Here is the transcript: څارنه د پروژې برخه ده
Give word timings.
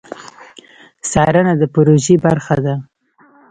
څارنه 1.11 1.53
د 1.61 1.63
پروژې 1.73 2.15
برخه 2.25 2.55
ده 2.65 2.75